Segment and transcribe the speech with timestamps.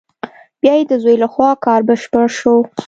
[0.61, 2.55] بیا یې د زوی له خوا کار بشپړ شو.